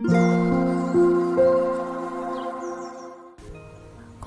[0.00, 0.04] こ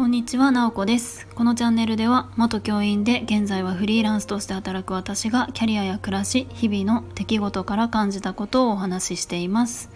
[0.05, 1.27] んにちは、なおこです。
[1.27, 9.89] このチャンネルでは元教員で現在はフリーランスとして働く私がキャリアや暮らし、日々の出来事から感じたことをお話ししています。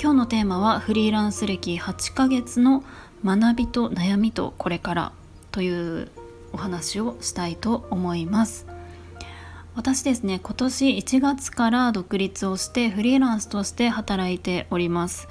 [0.00, 2.82] 今日のテーマはフリーランス歴8ヶ月の
[3.22, 5.12] 学びと悩みとこれから
[5.50, 5.68] とい
[6.02, 6.08] う
[6.54, 8.73] お話をしたいと思います。
[9.76, 15.28] 私ですね今年1月から独立をしてフリーランスとして働いております。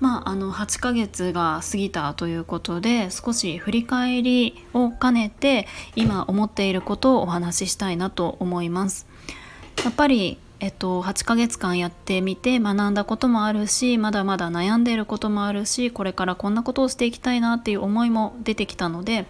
[0.00, 9.06] まああの8ヶ月が過ぎたということで少し振り返りを兼ねて今思っていることをお話ししたいなと思います。
[9.84, 19.26] やっぱりえっと、8ヶ月間やってみて学んだこともあるしまだまだ悩んでいることもあるしこれからこんなことをしていきたいなっていう思いも出てきたので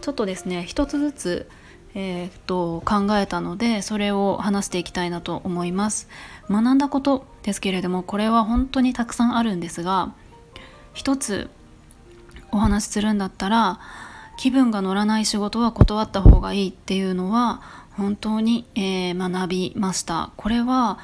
[0.00, 1.50] ちょっとですね一つずつ
[1.94, 6.08] えー、っと考えたのでそれを話していきたいなと思います。
[6.48, 10.12] 学んだことですけれどもこれは本当にたくさんあるんですが
[10.92, 11.48] 一つ
[12.52, 13.78] お話しするんだったら
[14.36, 20.30] 気分が乗らない仕事は断った方がいいっていうのは本当に、えー、学びました。
[20.36, 20.98] これは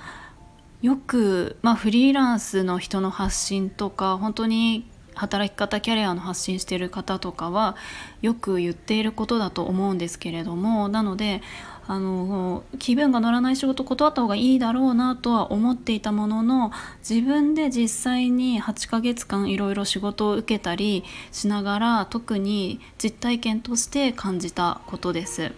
[0.82, 7.74] よく、まあ、フリーランスの人の発信とか本当に働き方キャリアの発信している方とかは
[8.22, 11.42] よく言っていることだと思うんですけれどもなので
[11.88, 16.72] あの気分が乗らない仕事断った方がいいだろうなとは思っていたものの
[17.08, 25.52] 自分で実際に8ヶ月間いろいろ仕事を受けたりしながら特に実体験として感じたことです。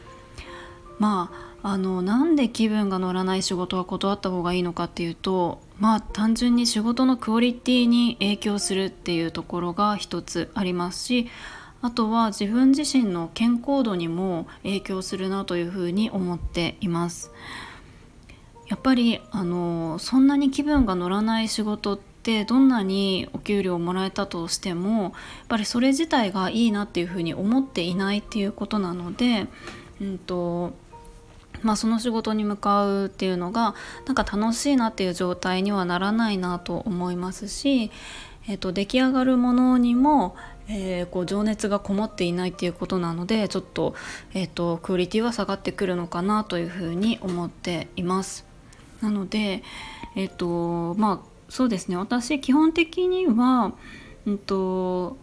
[0.98, 11.28] まああのなんで気分が乗らない仕事は断った方がいいのかっていうとまあ単純に仕事のクオリティに影響するっていうところが一つありますし
[11.80, 17.30] あとは自分自身の健康度にも影響するなというふうに思っています。
[18.66, 25.12] やっぱりあのそんなに気分が乗らない仕事ってどんなにお給料をもらえたとしてもやっ
[25.48, 29.46] ぱりそれ自体がいいなっていうふうに思っていないっていうことなので
[30.02, 30.74] うんと
[31.62, 33.74] まあ、その仕事に向かうっていうのが
[34.06, 37.90] なんか楽しいなっていう状態にはならないなと思いますし、
[38.48, 40.36] えー、と出来上がるものにも、
[40.68, 43.94] えー、こう情熱がこもっていないっていうことなのでちょっと,、
[44.34, 48.46] えー、とクオリティは下がってくるのかなというふうに思っています。
[49.00, 49.62] なので、
[50.16, 53.72] えっ、とまあそうですね私基本的には、
[54.26, 55.16] うんと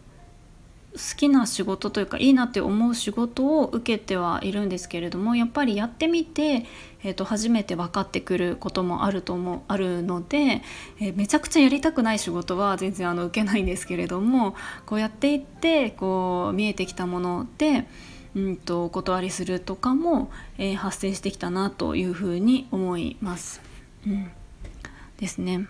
[0.95, 6.66] 好きな仕事というかいいなって思う仕事を受けてはいるんですけれどもやっぱりやってみて、
[7.03, 10.61] えー、と初めて分かってくることもあると思うあるので、
[11.00, 14.55] えー、めちゃくちゃやりたくない仕事は全然あの受けないんですけれども
[14.85, 17.88] こうやっていってこう見えてきたもので。
[18.35, 23.61] うんとお断りするとかも、えー、発生してきたなというふうに思います。
[24.05, 24.29] うん、
[25.16, 25.69] ですね。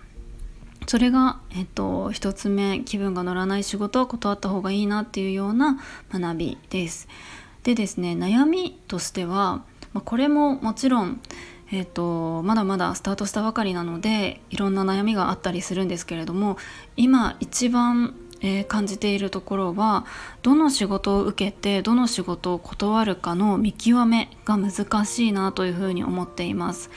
[0.88, 5.80] それが、えっと、1つ目気分が乗らない仕事は断った方がいいなっていうような
[6.12, 7.08] 学びです。
[7.64, 9.64] でですね悩みとしては、
[9.94, 11.20] まあ、これももちろん、
[11.72, 16.58] えっと、まだまだスタートしたばかりなのでいろんな悩みがあったりするんですけれども
[16.96, 20.06] 今一番えー、感じているところは
[20.44, 26.92] どの仕事を受けてどの仕事を断るかの見極めが難しいなというふうに思っています。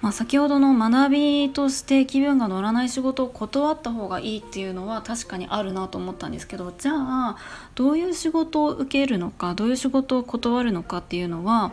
[0.00, 7.36] まあ、先ほどの学びとして気分が乗らない仕事を断った方がいいっていうのは確かにあるなと思ったんですけどじゃあ
[7.74, 11.72] どういう仕事を受けるのかどういう仕事を断るのかっていうのは、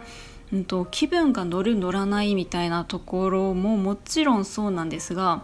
[0.51, 5.43] うんと、気分が乗る乗らないみたいなところももちろんそうなんですが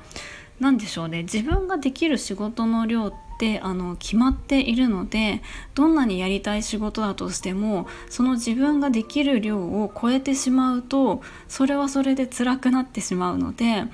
[0.59, 1.23] 何でしょうね。
[1.23, 3.30] 自分ができる仕事の量って
[3.61, 5.41] あの決まっているので
[5.73, 13.85] どんなにやりたい仕事だとしてもその自分ができる量を超えてしまうとそれはそれで辛くなってしまうので。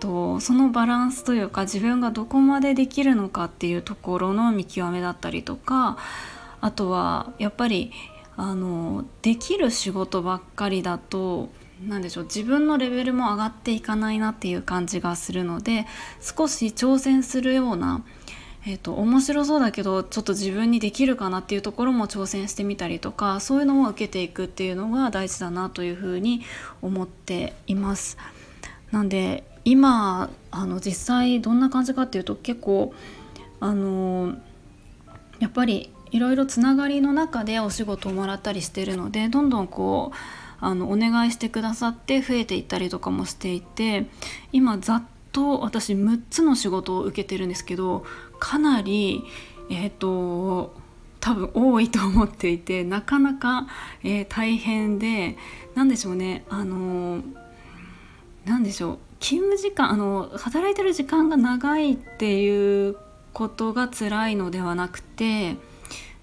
[0.00, 5.96] とそのバランスというか自分がどこまでできるのかっていうところの見極めだったりとか
[6.60, 7.92] あとはやっぱり
[8.36, 11.50] あのできる仕事ばっかりだと
[11.86, 15.86] 何でしょう自分のレベルも上がっていかないなっていう感じがするので
[16.20, 18.02] 少し挑戦するような
[18.68, 26.42] えーと、面白そうだけどちょっと自分にできるかなっていうところも挑戦してみたりとかそういうのを受けていくっていうのが大事だなというふうに
[26.82, 28.18] 思っています。
[28.90, 32.92] なんで今あの実際どんな感じかっていうと結構
[33.60, 34.34] あの
[35.38, 40.16] やっぱりいろいろつながりの中でお仕事をもらったりしてるのでどんどんこう
[40.60, 44.06] あのお願いしてくださって増えていったりとかもしていて
[44.52, 45.02] 今ざっ
[45.36, 48.06] と私6つの仕事を受けてるんですけど
[48.38, 49.22] かなり
[49.68, 50.74] えっ、ー、と
[51.20, 53.66] 多分多いと思っていてなかなか、
[54.02, 55.36] えー、大変で
[55.74, 57.20] 何でしょうねあの
[58.46, 62.96] 何でしょう勤務時間あの働いてる時間が長いっていう
[63.34, 65.56] ことが辛いのではなくて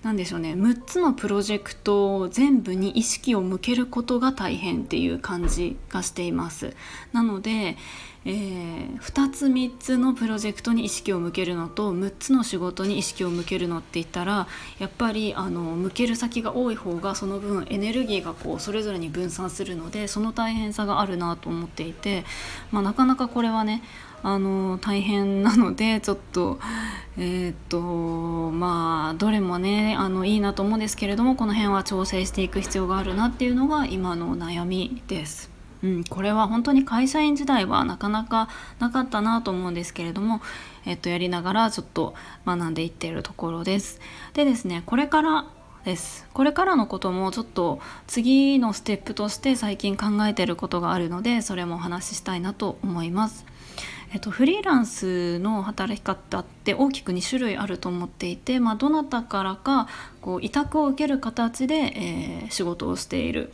[0.02, 6.76] 何でしょうね6つのプロジェクト全部に意識を向けることが大変っていう感じがしています。
[7.14, 7.78] なので、
[8.26, 14.48] えー、2つ3つのプロジェクトに意識を向けるのと6つの仕事に意識を向けるのって言ったら
[14.80, 22.24] やっぱりあの向ける先が多い方がその分エネルギーがこうそれぞれに分散するのでその大変さがあるなと思っていて、
[22.72, 23.84] まあ、なかなかこれはね
[24.26, 26.60] あの大変なのでちょっと
[27.16, 27.80] えー、と
[28.52, 35.53] まあどれもねあのいいなと思うんですけれどもこの辺は調整していく必要があるなっていうのが今の悩みです。
[35.84, 38.48] うん、これは本当に会社員時代はなかなか
[38.80, 40.42] なかったなと思うんですけれども、
[40.86, 42.16] えっと、やりながらちょっと
[42.46, 44.00] 学んでいっているところです。
[44.34, 45.46] でですねこれから
[45.84, 53.46] ですこれからのこともちょっと次のステップとして最近考えてることがあるのでそれもお話ししたいなと思います。
[54.14, 59.88] えっと、フリーランスの働き方って大きく2種類あると思っていて、まあ、どなたからか
[60.22, 63.52] こう委託を受ける形で、えー、仕事をしている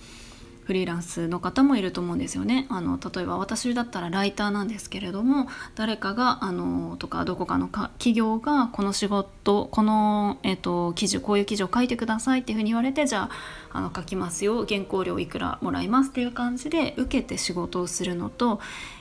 [0.69, 2.67] フリーランスの方もいると思うんですよね。
[2.69, 13.31] あの例えば私だったらライターなんですけれども誰かがあのとかどこかのか企業がこの仕事この、えっと、記事こういう記事を書いてくださいっていうふうに言われてじゃ
[13.71, 14.63] ああの書きますよ。
[14.63, 18.59] 原稿料いくらもらいますっていう感じで受けて仕事をするのと、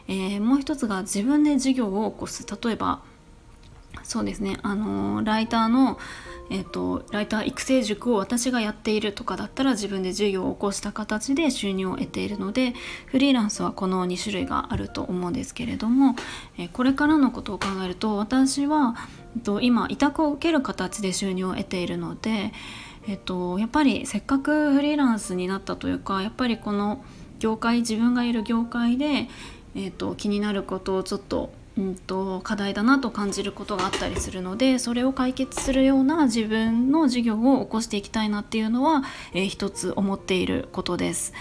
[0.09, 2.47] えー、もう一つが自分で事業を起こす。
[2.47, 3.03] 例えば
[4.05, 4.59] そうですね。
[4.62, 5.99] あのライターの
[6.50, 12.75] えーと、ライター育成塾を私がやっているとかだったら自分で授業を起こした形で収入を得ているので
[13.06, 16.17] フリーランスはこの2種類があると思うんですけれども、
[16.56, 18.97] えー、これからのことを考えると私は、
[19.37, 22.53] えーと、今委託を受ける形で収入を得ているので、
[23.06, 27.05] えーとやっぱりせっかくフリーランスになったというかやっぱりこの
[27.39, 29.29] 業界自分がいる業界で、
[29.75, 41.33] えー、と気になることをちょっとうんと、課題だなと感じることがあったりするのでそれを解決するような自分の事業を起こしていきたいなっていうのは、えー、一つ思っていることです。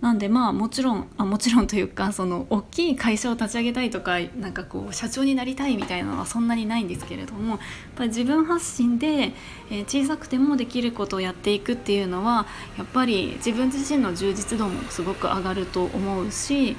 [0.00, 7.58] なんでまあもちろんあもちろんというか その大きい会社を立ち上げたいとかなんかこう社長になりたいみたいなのはそんなにないんですけれどもやっ
[7.96, 9.34] ぱり自分発信で、
[9.72, 12.46] え、小さくてもできることをやっていくっていうのは
[12.76, 16.76] やっぱり自分自身の充実度もすごく上がると思うし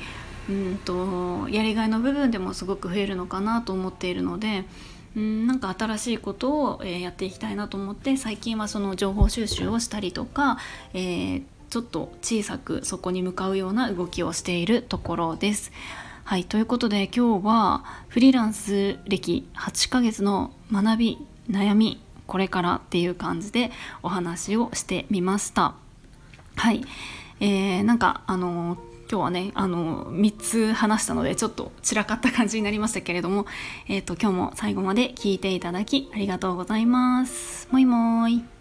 [0.50, 4.66] うんとやりがいの部分でもすごく増えるのかなと思っているので
[5.16, 10.58] うんなんか新しいことを、え、やっていきたいなと思って最近はその情報収集をしたりとか、
[10.94, 15.72] えー、ちょっと小さくそこに向かうような動きをしているところです。
[16.24, 21.18] はい、ということで今日はフリーランス歴8ヶ月の学び
[21.50, 23.72] 悩みこれからっていう感じで
[24.04, 25.74] お話をしてみました。
[26.56, 26.84] はい、
[27.40, 28.78] えー、なんかあの
[29.10, 33.48] 今日はねあの3つ話したのでちょっと散らかった感じになりましたけれども、
[33.88, 37.68] えーと、今日も最後まで聞いていただきありがとうございます。
[37.72, 38.59] もいもーい。